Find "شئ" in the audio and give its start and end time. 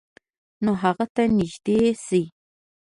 2.05-2.23